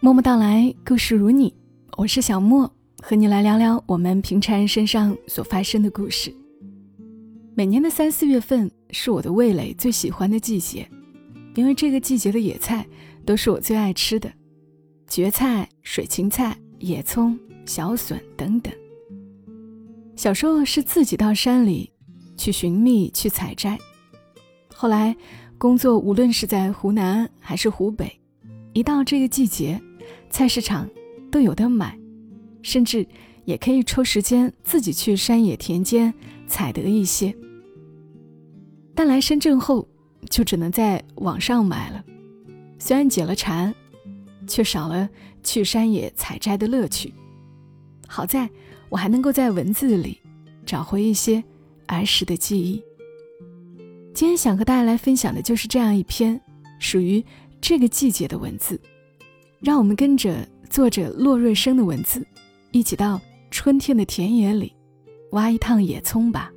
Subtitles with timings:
[0.00, 1.52] 默默到来，故事如你，
[1.96, 6.32] 我是小莫，和你来聊聊我们平常人身上所发生的故事。
[7.56, 10.88] 每年的三四月份是我的味蕾最喜欢的季节，
[11.56, 12.86] 因为这个季节的野菜
[13.26, 14.32] 都是我最爱吃的，
[15.08, 17.36] 蕨菜、水芹菜、野葱、
[17.66, 18.72] 小笋等等。
[20.14, 21.90] 小时候是自己到山里
[22.36, 23.76] 去寻觅、去采摘，
[24.72, 25.16] 后来
[25.58, 28.20] 工作无论是在湖南还是湖北，
[28.74, 29.82] 一到这个季节。
[30.30, 30.88] 菜市场
[31.30, 31.98] 都有得买，
[32.62, 33.06] 甚至
[33.44, 36.12] 也可以抽时间自己去山野田间
[36.46, 37.34] 采得一些。
[38.94, 39.86] 但来深圳后，
[40.28, 42.04] 就只能在网上买了。
[42.78, 43.74] 虽然解了馋，
[44.46, 45.08] 却少了
[45.42, 47.12] 去山野采摘的乐趣。
[48.06, 48.48] 好在
[48.88, 50.18] 我还能够在文字里
[50.64, 51.42] 找回一些
[51.86, 52.82] 儿时的记忆。
[54.14, 56.40] 今天想和大家来分享的就是这样一篇
[56.80, 57.24] 属于
[57.60, 58.80] 这个季节的文字。
[59.60, 62.24] 让我们跟着作者洛瑞生的文字，
[62.70, 64.72] 一起到春天的田野里
[65.32, 66.52] 挖一趟野葱吧。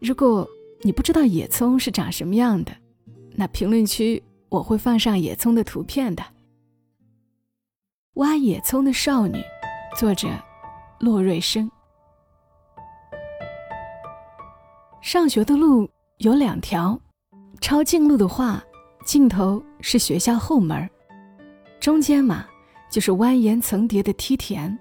[0.00, 0.46] 如果
[0.82, 2.72] 你不知道野葱是长什么样的，
[3.36, 6.24] 那评论区我会放上野葱的图片的。
[8.14, 9.38] 挖野葱的少女，
[9.96, 10.28] 作者
[10.98, 11.70] 洛瑞生。
[15.00, 17.00] 上学的路有两条，
[17.60, 18.60] 抄近路的话，
[19.04, 20.90] 尽头是学校后门儿
[21.88, 22.44] 中间嘛，
[22.90, 24.78] 就是蜿蜒层叠的梯田。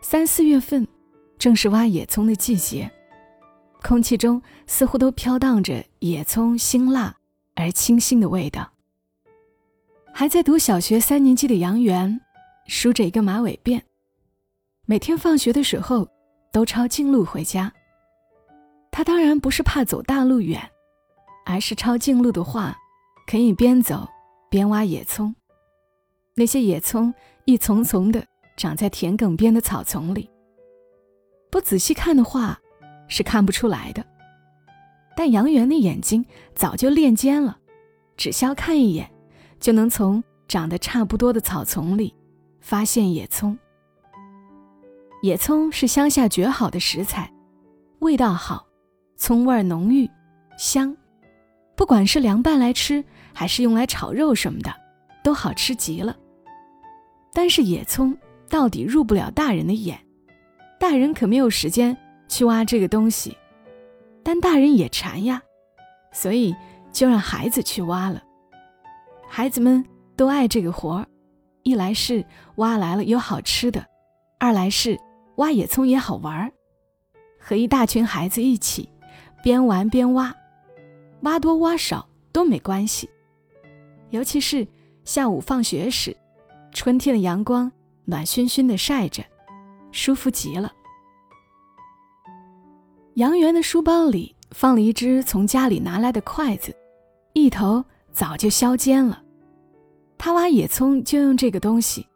[0.00, 0.86] 三四月份，
[1.36, 2.88] 正是挖野葱的季节，
[3.82, 7.12] 空气中似乎都飘荡着野葱辛辣
[7.56, 8.70] 而清新的味道。
[10.14, 12.20] 还在读小学三年级的杨元，
[12.68, 13.82] 梳着一个马尾辫，
[14.86, 16.08] 每天放学的时候
[16.52, 17.72] 都抄近路回家。
[18.92, 20.62] 他当然不是怕走大路远，
[21.44, 22.78] 而是抄近路的话，
[23.26, 24.08] 可以边走
[24.48, 25.34] 边挖野葱。
[26.34, 27.12] 那些野葱
[27.44, 28.24] 一丛丛的
[28.56, 30.30] 长在田埂边的草丛里，
[31.50, 32.58] 不仔细看的话
[33.06, 34.02] 是看不出来的。
[35.14, 36.24] 但杨元的眼睛
[36.54, 37.58] 早就练尖了，
[38.16, 39.10] 只需要看一眼，
[39.60, 42.14] 就能从长得差不多的草丛里
[42.60, 43.58] 发现野葱。
[45.22, 47.30] 野葱是乡下绝好的食材，
[48.00, 48.66] 味道好，
[49.16, 50.08] 葱味浓郁，
[50.56, 50.96] 香，
[51.76, 54.72] 不管是凉拌来吃，还是用来炒肉什么的，
[55.22, 56.16] 都好吃极了。
[57.34, 58.16] 但是野葱
[58.48, 59.98] 到底入不了大人的眼，
[60.78, 61.96] 大人可没有时间
[62.28, 63.36] 去挖这个东西，
[64.22, 65.42] 但大人也馋呀，
[66.12, 66.54] 所以
[66.92, 68.22] 就让孩子去挖了。
[69.26, 69.82] 孩子们
[70.14, 71.06] 都爱这个活儿，
[71.62, 72.24] 一来是
[72.56, 73.86] 挖来了有好吃的，
[74.38, 74.98] 二来是
[75.36, 76.52] 挖野葱也好玩儿，
[77.40, 78.90] 和一大群孩子一起
[79.42, 80.34] 边玩边挖，
[81.22, 83.08] 挖多挖少都没关系，
[84.10, 84.68] 尤其是
[85.04, 86.14] 下午放学时。
[86.72, 87.70] 春天的阳光
[88.06, 89.22] 暖熏熏的晒着，
[89.92, 90.72] 舒服极了。
[93.14, 96.74] 杨元的书包里放了一只从家里拿来的筷子，
[97.34, 99.22] 一头早就削尖了。
[100.16, 102.06] 他挖野葱就用这个东西。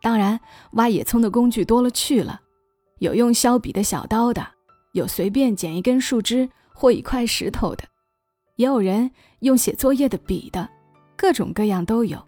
[0.00, 0.38] 当然，
[0.72, 2.40] 挖野葱的工具多了去了，
[3.00, 4.46] 有用削笔的小刀的，
[4.92, 7.84] 有随便捡一根树枝或一块石头的，
[8.56, 10.68] 也有人用写作业的笔的，
[11.16, 12.24] 各种各样都有。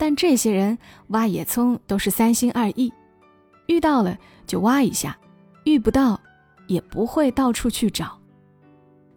[0.00, 0.78] 但这些人
[1.08, 2.90] 挖野葱都是三心二意，
[3.66, 4.16] 遇到了
[4.46, 5.14] 就挖一下，
[5.66, 6.18] 遇不到
[6.68, 8.18] 也不会到处去找，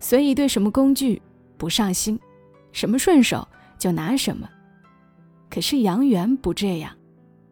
[0.02, 1.22] 所以对什么工具
[1.58, 2.20] 不上心，
[2.74, 4.50] 什么顺手就拿什么。
[5.50, 6.94] 可是杨元不这样，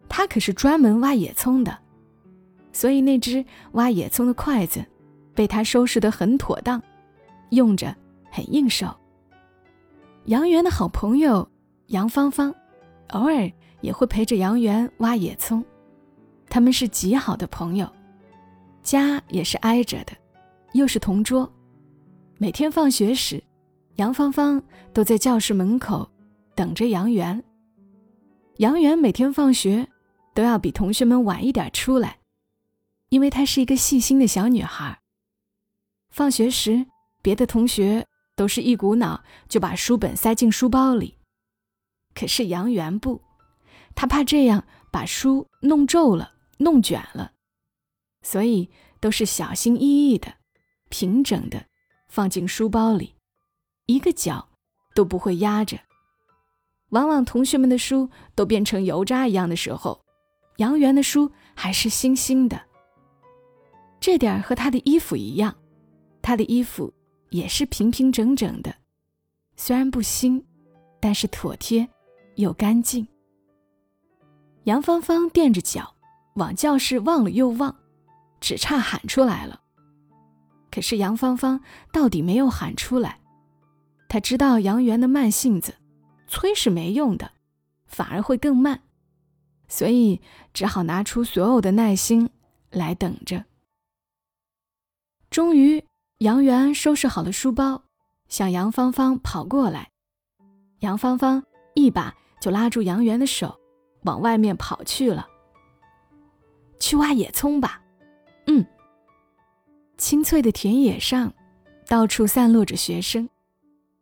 [0.09, 1.79] 他可是专门挖野葱的，
[2.73, 4.85] 所以那只挖野葱的筷子
[5.33, 6.83] 被他收拾得很妥当，
[7.51, 7.95] 用着
[8.29, 8.93] 很应手。
[10.25, 11.49] 杨元的好朋友
[11.87, 12.53] 杨芳芳。
[13.11, 13.49] 偶尔
[13.81, 15.63] 也会陪着杨元挖野葱，
[16.49, 17.89] 他们是极好的朋友，
[18.83, 20.13] 家也是挨着的，
[20.73, 21.51] 又是同桌。
[22.37, 23.43] 每天放学时，
[23.95, 24.61] 杨芳芳
[24.93, 26.09] 都在教室门口
[26.55, 27.43] 等着杨元。
[28.57, 29.87] 杨元每天放学
[30.33, 32.17] 都要比同学们晚一点出来，
[33.09, 34.99] 因为她是一个细心的小女孩。
[36.09, 36.85] 放学时，
[37.21, 38.05] 别的同学
[38.35, 41.17] 都是一股脑就把书本塞进书包里。
[42.13, 43.21] 可是杨元不，
[43.95, 47.33] 他怕这样把书弄皱了、弄卷了，
[48.21, 48.69] 所以
[48.99, 50.33] 都是小心翼翼的、
[50.89, 51.65] 平整的
[52.07, 53.15] 放进书包里，
[53.85, 54.49] 一个角
[54.93, 55.79] 都不会压着。
[56.89, 60.03] 往往同学们的书都变成油渣一样的时候，
[60.57, 62.61] 杨元的书还是新新的。
[64.01, 65.55] 这点和他的衣服一样，
[66.21, 66.93] 他的衣服
[67.29, 68.75] 也是平平整整的，
[69.55, 70.45] 虽然不新，
[70.99, 71.87] 但是妥帖。
[72.35, 73.07] 又干净，
[74.63, 75.95] 杨芳芳垫着脚
[76.35, 77.75] 往教室望了又望，
[78.39, 79.61] 只差喊出来了。
[80.71, 81.61] 可是杨芳芳
[81.91, 83.19] 到底没有喊出来，
[84.07, 85.75] 她知道杨元的慢性子，
[86.27, 87.31] 催是没用的，
[87.85, 88.81] 反而会更慢，
[89.67, 90.21] 所以
[90.53, 92.29] 只好拿出所有的耐心
[92.69, 93.43] 来等着。
[95.29, 95.83] 终于，
[96.19, 97.83] 杨元收拾好了书包，
[98.29, 99.91] 向杨芳芳跑过来。
[100.79, 101.43] 杨芳芳
[101.75, 103.57] 一把就拉住杨元的手，
[104.03, 105.25] 往外面跑去了。
[106.79, 107.81] 去挖野葱吧。
[108.47, 108.65] 嗯。
[109.97, 111.31] 青翠的田野上，
[111.87, 113.29] 到处散落着学生，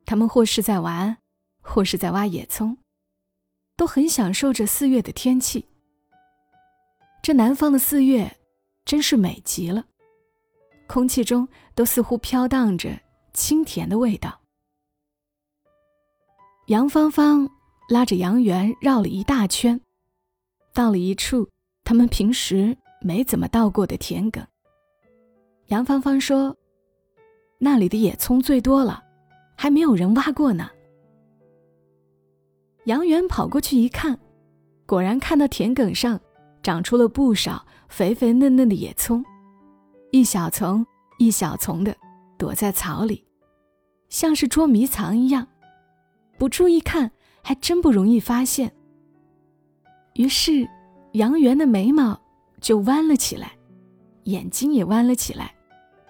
[0.05, 1.17] 他们或是在玩，
[1.61, 2.77] 或是在挖野葱，
[3.75, 5.67] 都很享受着四月的天气。
[7.21, 8.37] 这南方的四月，
[8.85, 9.83] 真是美极了。
[10.87, 11.45] 空气中
[11.75, 12.97] 都似乎飘荡着
[13.33, 14.39] 清甜的味道。
[16.67, 17.49] 杨芳芳
[17.89, 19.81] 拉着杨元绕了一大圈，
[20.73, 21.49] 到了一处
[21.83, 24.45] 他们平时没怎么到过的田埂。
[25.69, 26.55] 杨芳芳说
[27.57, 29.03] ：“那里的野葱最多了，
[29.57, 30.69] 还没有人挖过呢。”
[32.85, 34.19] 杨元跑过去一看，
[34.85, 36.19] 果然看到田埂上
[36.61, 39.25] 长出了不少肥肥嫩嫩的野葱。
[40.11, 40.85] 一小丛
[41.17, 41.95] 一小丛的
[42.37, 43.25] 躲在草里，
[44.09, 45.47] 像是捉迷藏一样，
[46.37, 47.11] 不注意看
[47.43, 48.71] 还真不容易发现。
[50.15, 50.67] 于是，
[51.13, 52.19] 杨元的眉毛
[52.59, 53.53] 就弯了起来，
[54.25, 55.53] 眼睛也弯了起来，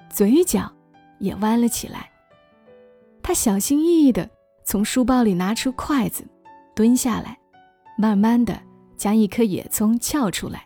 [0.09, 0.71] 嘴角
[1.19, 2.09] 也弯了起来。
[3.21, 4.27] 他小心翼翼地
[4.63, 6.25] 从书包里拿出筷子，
[6.75, 7.37] 蹲下来，
[7.97, 8.59] 慢慢地
[8.97, 10.65] 将一颗野葱撬出来。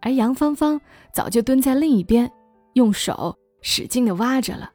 [0.00, 0.80] 而杨芳芳
[1.12, 2.30] 早就蹲在另一边，
[2.74, 4.70] 用手使劲地挖着了，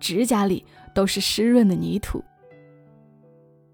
[0.00, 0.64] 指甲里
[0.94, 2.22] 都是湿润的泥土。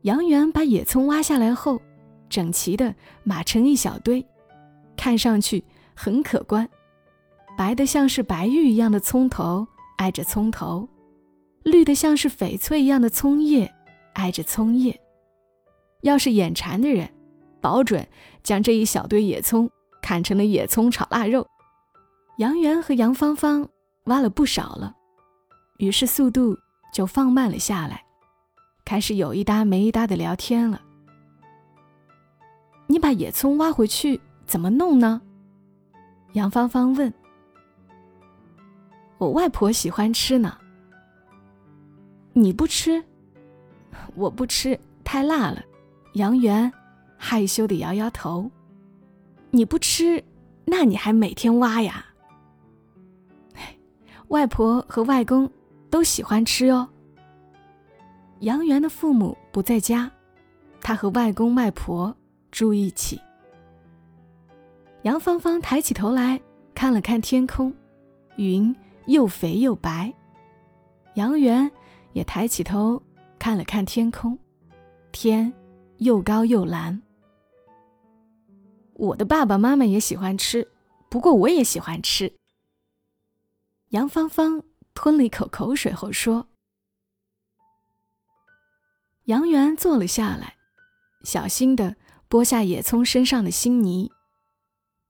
[0.03, 1.81] 杨元把野葱挖下来后，
[2.29, 4.25] 整齐地码成一小堆，
[4.97, 5.65] 看上去
[5.95, 6.69] 很可观，
[7.57, 9.67] 白的像是白玉一样的葱头
[9.99, 10.89] 挨着葱头，
[11.65, 13.73] 绿的像是翡翠一样的葱叶
[14.15, 14.99] 挨着葱叶。
[16.03, 17.11] 要是眼馋的人，
[17.61, 18.07] 保准
[18.43, 19.71] 将这一小堆野葱。
[20.01, 21.47] 砍成了野葱炒腊肉，
[22.39, 23.69] 杨元和杨芳芳
[24.05, 24.95] 挖了不少了，
[25.81, 26.57] 于是速度
[26.95, 28.03] 就放慢了下来，
[28.89, 30.81] 开始有一搭没一搭的聊天了。
[32.87, 35.21] 你把野葱挖回去怎么弄呢？
[36.33, 37.13] 杨芳芳问。
[39.19, 40.57] 我外婆喜欢吃呢。
[42.33, 43.05] 你不吃？
[44.15, 45.63] 我不吃，太辣了。
[46.15, 46.73] 杨元
[47.19, 48.51] 害羞的摇摇头。
[49.51, 50.25] 你不吃，
[50.65, 52.07] 那你还每天挖呀？
[54.29, 55.51] 外婆和外公
[55.91, 56.89] 都喜欢吃哦。
[58.41, 60.11] 杨元的父母不在家，
[60.81, 62.15] 他和外公外婆
[62.51, 63.21] 住一起。
[65.03, 66.41] 杨芳芳抬起头来
[66.75, 67.73] 看了看天空，
[68.37, 68.75] 云
[69.07, 70.13] 又肥又白。
[71.15, 71.69] 杨元
[72.13, 73.03] 也抬起头
[73.39, 74.39] 看了看天空，
[75.11, 75.53] 天
[75.97, 77.01] 又高又蓝。
[78.95, 80.69] 我的爸爸妈妈也喜欢吃，
[81.09, 82.33] 不过我也喜欢吃。
[83.91, 84.63] 杨芳芳
[84.95, 86.47] 吞了一口口水后说
[89.29, 90.57] ：“杨元坐了下来，
[91.23, 91.97] 小心的
[92.31, 94.11] 剥下野葱身上的新泥。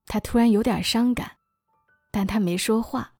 [0.07, 1.37] 他突然有点伤感，
[2.11, 3.13] 但他没说话。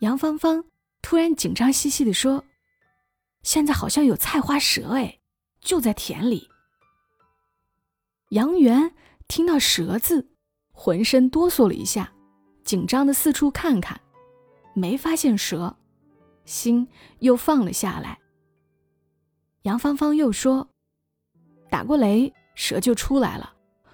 [0.00, 0.66] 杨芳芳
[1.00, 2.44] 突然紧张兮兮的说
[3.42, 5.18] ：‘现在好像有菜花蛇哎，
[5.62, 6.50] 就在田里。’
[8.30, 8.94] 杨元。”
[9.28, 10.30] 听到“蛇”字，
[10.72, 12.10] 浑身哆嗦了一下，
[12.64, 14.00] 紧张的四处看看，
[14.74, 15.76] 没发现蛇，
[16.46, 16.88] 心
[17.18, 18.18] 又放了下来。
[19.68, 20.66] 杨芳芳又说
[21.68, 23.52] ：“打过雷，蛇就出来了。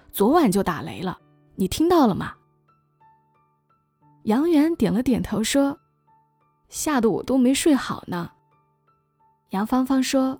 [0.09, 1.19] 昨晚就打雷了，
[1.55, 2.33] 你听到了吗？”
[4.23, 5.77] 杨元点了点头说
[6.69, 8.31] ：“吓得我都没睡好呢。”
[9.51, 10.39] 杨芳芳说：“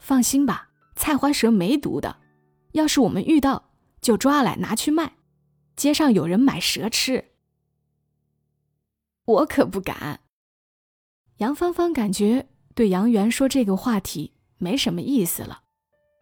[0.00, 2.16] 放心吧，菜花蛇没毒的，
[2.72, 3.62] 要是我们遇到……”
[4.00, 5.18] 就抓来拿去卖，
[5.76, 7.32] 街上有人买蛇吃。
[9.26, 10.20] 我可不敢。
[11.36, 15.62] 杨芳芳感觉对杨元说这个话题没什么意思了，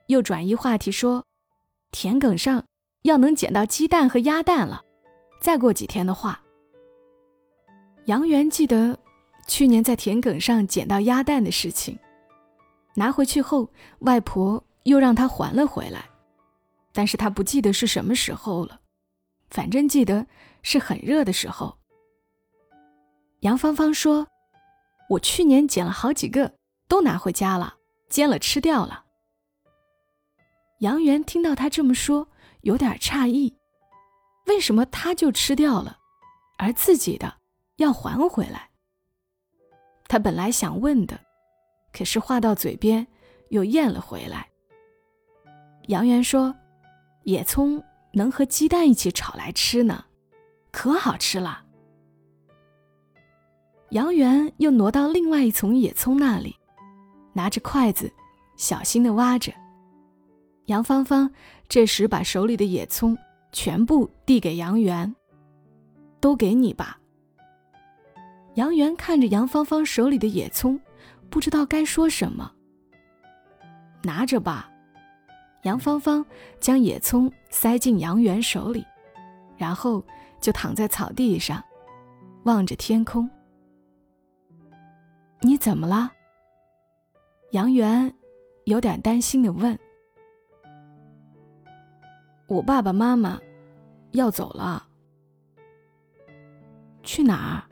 [0.06, 1.26] 又转移话题说
[1.90, 2.64] ：“田埂上
[3.02, 4.82] 要能捡到鸡蛋和鸭蛋了。
[5.40, 6.40] 再过几天的话。”
[8.06, 8.96] 杨元记得
[9.48, 11.98] 去年在田埂上捡到鸭蛋的事情，
[12.94, 13.68] 拿回去后，
[13.98, 16.08] 外婆又让他还了回来。
[16.92, 18.80] 但是他不记得是什么时候了，
[19.50, 20.26] 反正记得
[20.62, 21.76] 是很热的时候。
[23.40, 24.26] 杨芳芳说
[25.10, 26.54] ：“我去年捡了好几个，
[26.88, 27.74] 都拿回家了，
[28.08, 29.04] 煎了吃掉了。”
[30.80, 32.28] 杨元听到他这么说，
[32.60, 33.56] 有点诧异，
[34.46, 35.98] 为什么他就吃掉了，
[36.56, 37.34] 而自己的
[37.76, 38.70] 要还回来？
[40.06, 41.20] 他本来想问的，
[41.92, 43.06] 可是话到嘴边
[43.50, 44.48] 又咽了回来。
[45.88, 46.54] 杨元说
[47.24, 50.04] ：“野葱能和鸡蛋一起炒来吃呢，
[50.70, 51.64] 可好吃了。”
[53.90, 56.57] 杨元又挪到另外一丛野葱那里，
[57.38, 58.12] 拿着筷子，
[58.56, 59.52] 小心的挖着。
[60.64, 61.30] 杨芳芳
[61.68, 63.16] 这时把手里的野葱
[63.52, 65.14] 全部递给杨元
[66.18, 66.98] ：“都给你吧。”
[68.54, 70.80] 杨元看着杨芳芳手里的野葱，
[71.30, 72.50] 不知道该说什么。
[74.02, 74.68] 拿着吧。
[75.62, 76.26] 杨芳芳
[76.58, 78.84] 将野葱塞进杨元手里，
[79.56, 80.04] 然后
[80.40, 81.62] 就躺在草地上，
[82.42, 83.30] 望着天空。
[85.40, 86.10] 你怎么了？
[87.50, 88.12] 杨元
[88.64, 89.78] 有点担心的问。
[92.46, 93.40] 我爸爸妈妈
[94.12, 94.86] 要走了。
[97.02, 97.64] 去哪儿？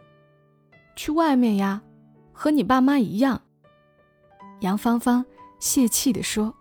[0.96, 1.82] 去外面呀，
[2.32, 3.42] 和你爸妈一样。
[4.60, 5.24] 杨芳芳
[5.58, 6.54] 泄气的说。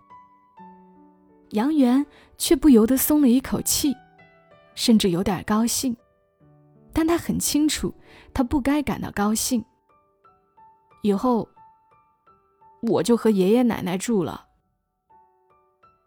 [1.50, 2.04] 杨元
[2.36, 3.96] 却不由得松了一口气，
[4.74, 5.96] 甚至有点高兴，
[6.92, 7.94] 但他很清楚，
[8.34, 9.64] 他不该感到高兴。
[11.02, 11.48] 以后，
[12.86, 14.46] 我就和爷爷奶奶住了，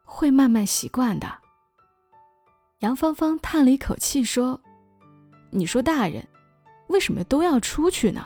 [0.03, 1.27] 会慢慢习惯的。
[2.79, 4.62] 杨芳芳叹了一口气说
[5.51, 6.25] ：“你说大人，
[6.88, 8.25] 为什么都要出去呢？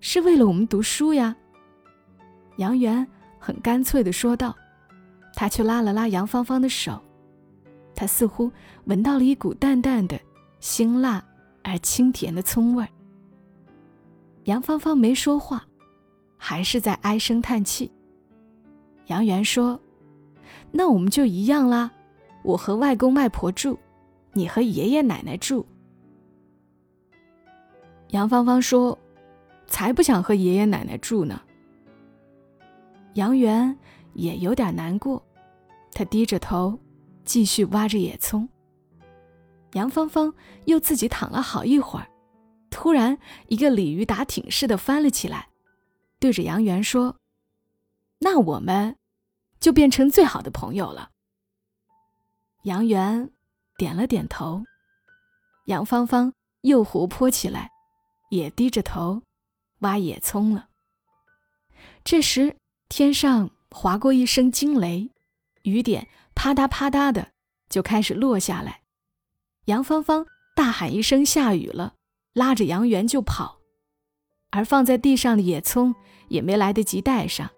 [0.00, 1.34] 是为了我们读书呀。”
[2.58, 3.06] 杨元
[3.38, 4.54] 很干脆的说道。
[5.36, 7.02] 他却拉了拉杨芳芳的手，
[7.92, 8.48] 他似乎
[8.84, 10.16] 闻到了一股淡淡的、
[10.60, 11.20] 辛辣
[11.64, 12.88] 而清甜的葱味儿。
[14.44, 15.66] 杨芳芳没说话，
[16.46, 17.90] 还是在唉声叹气。
[19.06, 19.80] 杨元说
[20.70, 21.90] ：“那我们就一样啦，
[22.42, 23.78] 我和外公外婆住，
[24.34, 25.64] 你和爷爷奶奶住。”
[28.12, 28.98] 杨芳芳说
[29.66, 31.40] ：“才不想和爷爷奶奶住呢。”
[33.14, 33.74] 杨元。
[34.12, 35.20] 也有点难过，
[35.92, 36.78] 他低着头，
[37.24, 38.48] 继续挖着野葱。
[39.72, 40.32] 杨芳芳
[40.66, 42.06] 又自己躺了好一会儿，
[42.70, 45.48] 突然一个鲤鱼打挺似的翻了起来，
[46.24, 47.16] 对着杨元说
[48.20, 48.96] ：“那我们
[49.60, 51.10] 就变成最好的朋友了。”
[52.64, 53.30] 杨元
[53.76, 54.64] 点了点头，
[55.66, 57.70] 杨芳芳又活泼起来，
[58.30, 59.20] 也低着头
[59.80, 60.70] 挖野葱了。
[62.02, 62.56] 这时
[62.88, 63.50] 天上。
[63.70, 65.10] 划过一声惊雷，
[65.64, 67.32] 雨点啪嗒啪嗒的
[67.68, 68.82] 就开始落下来。
[69.64, 71.94] 杨芳芳大喊一声：“下雨了！”
[72.32, 73.58] 拉着杨元就跑，
[74.50, 75.96] 而放在地上的野葱
[76.28, 77.50] 也没来得及带上，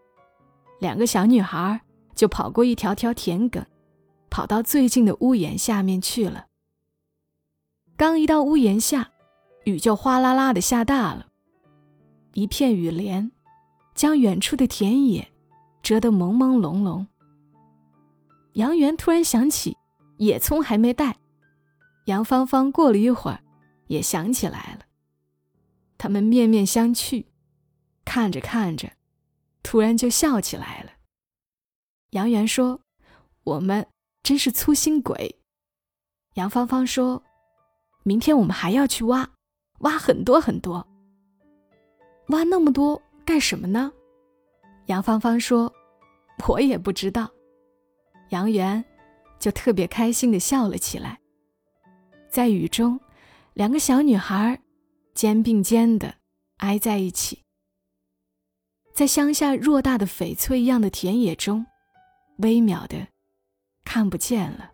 [0.80, 1.80] 两个小女孩
[2.14, 3.64] 就跑过一条条田埂，
[4.30, 6.46] 跑到最近的屋檐下面去了。
[7.96, 9.11] 刚一到屋檐下，
[9.64, 11.26] 雨就哗啦啦的下大了，
[12.35, 13.30] 一片雨帘
[13.94, 15.28] 将远处的田野。
[15.82, 17.06] 遮得朦朦胧胧。
[18.54, 19.76] 杨元突然想起
[20.18, 21.14] 野葱还没带，
[22.06, 23.38] 杨芳芳过了一会儿
[23.87, 24.87] 也想起来了。
[25.96, 27.26] 他们面面相觑，
[28.07, 28.91] 看着看着，
[29.63, 30.93] 突然就笑起来了。
[32.11, 32.81] 杨元说
[33.45, 33.87] ：“我们
[34.23, 35.39] 真是粗心鬼。”
[36.35, 37.23] 杨芳芳说
[38.05, 39.29] ：“明天我们还要去挖，
[39.81, 40.87] 挖很多很多。
[42.29, 43.93] 挖那么多干什么呢？”
[44.87, 45.71] 杨芳芳说
[46.49, 47.31] ：“我也不知道。”
[48.31, 48.85] 杨元
[49.39, 51.21] 就特别开心的笑了起来。
[52.31, 53.01] 在雨中，
[53.53, 54.63] 两个小女孩
[55.13, 56.17] 肩并肩的
[56.59, 57.43] 挨在一起，
[58.97, 61.67] 在乡下偌大的翡翠一样的田野中，
[62.38, 62.97] 微妙的
[63.85, 64.71] 看不见了。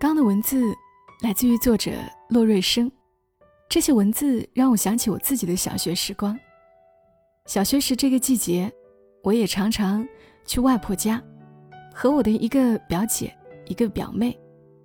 [0.00, 0.74] 刚的文字
[1.20, 1.92] 来自于作者
[2.30, 2.90] 洛瑞生。
[3.68, 6.34] 这些文字让我想起我自己的小学时光。
[7.44, 8.72] 小学时这个季节，
[9.22, 10.08] 我也常常
[10.46, 11.22] 去外婆家，
[11.92, 14.34] 和我的一个表姐、一个表妹，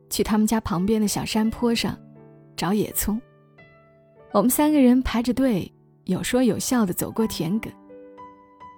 [0.10, 1.98] 去他们家旁边的小山坡上
[2.56, 3.22] 找野葱。
[4.32, 5.72] 我们三个人排着队，
[6.06, 7.72] 有说有笑的走过田埂，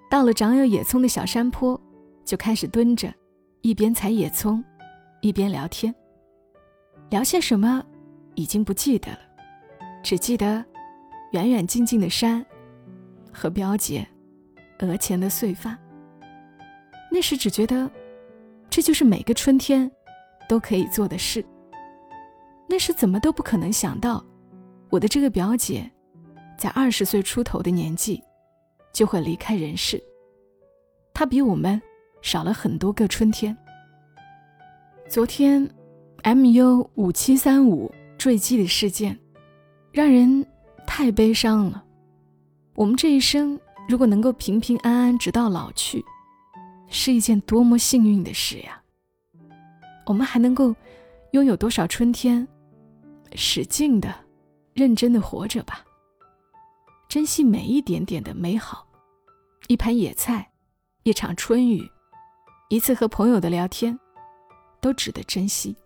[0.09, 1.79] 到了长有野葱的小山坡，
[2.23, 3.13] 就开始蹲着，
[3.61, 4.63] 一边采野葱，
[5.21, 5.93] 一边聊天。
[7.09, 7.83] 聊些什么，
[8.33, 9.19] 已经不记得了。
[10.03, 10.63] 只记得
[11.31, 12.45] 远远近近的山
[13.31, 14.07] 和表姐
[14.79, 15.77] 额前的碎发。
[17.11, 17.89] 那时只觉得
[18.69, 19.89] 这就是每个春天
[20.49, 21.43] 都可以做的事。
[22.67, 24.23] 那时怎么都不可能想到，
[24.89, 25.89] 我的这个表姐
[26.57, 28.21] 在二十岁出头的年纪
[28.91, 30.01] 就会离开人世。
[31.13, 31.81] 她比我们
[32.21, 33.55] 少了很多个春天。
[35.07, 35.69] 昨天
[36.23, 39.17] ，MU 五七三五坠机的事件，
[39.91, 40.45] 让人
[40.87, 41.83] 太悲伤了。
[42.73, 43.57] 我们这一生
[43.87, 46.03] 如果能够平平安安直到老去，
[46.89, 48.81] 是一件多么幸运的事呀！
[50.07, 50.75] 我们还能够
[51.31, 52.45] 拥有多少春天？
[53.35, 54.13] 使劲的、
[54.73, 55.83] 认真的活着吧，
[57.07, 58.87] 珍惜每一点点的美好，
[59.67, 60.51] 一盘野菜。
[61.07, 61.87] 一场春雨，
[62.67, 63.99] 一次和朋友的聊天，
[64.81, 65.77] 都值得珍惜。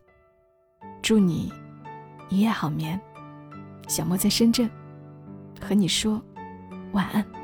[1.01, 1.51] 祝你
[2.29, 2.97] 一夜好眠。
[3.89, 4.71] 小莫在深圳，
[5.59, 6.23] 和你说
[6.93, 7.38] 晚安。